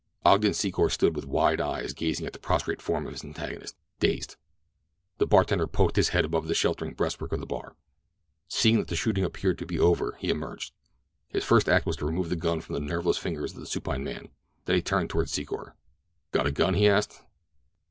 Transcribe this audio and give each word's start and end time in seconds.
Ogden 0.25 0.53
Secor 0.53 0.89
stood 0.91 1.15
with 1.15 1.27
wide 1.27 1.61
eyes 1.61 1.93
gazing 1.93 2.25
at 2.25 2.33
the 2.33 2.39
prostrate 2.39 2.81
form 2.81 3.05
of 3.05 3.11
his 3.13 3.23
antagonist—dazed. 3.23 4.35
The 5.19 5.27
bartender 5.27 5.67
poked 5.67 5.95
his 5.95 6.09
head 6.09 6.25
above 6.25 6.47
the 6.47 6.55
sheltering 6.55 6.95
breastwork 6.95 7.31
of 7.33 7.39
the 7.39 7.45
bar. 7.45 7.75
Seeing 8.47 8.79
that 8.79 8.87
the 8.87 8.95
shooting 8.95 9.23
appeared 9.23 9.59
to 9.59 9.65
be 9.67 9.77
over 9.79 10.17
he 10.19 10.31
emerged. 10.31 10.73
His 11.27 11.43
first 11.43 11.69
act 11.69 11.85
was 11.85 11.97
to 11.97 12.07
remove 12.07 12.29
the 12.29 12.35
gun 12.35 12.61
from 12.61 12.73
the 12.73 12.81
nerveless 12.81 13.19
fingers 13.19 13.53
of 13.53 13.59
the 13.59 13.67
supine 13.67 14.03
man. 14.03 14.29
Then 14.65 14.75
he 14.75 14.81
turned 14.81 15.11
toward 15.11 15.27
Secor. 15.27 15.73
"Got 16.31 16.47
a 16.47 16.51
gun?" 16.51 16.73
he 16.73 16.89
asked. 16.89 17.21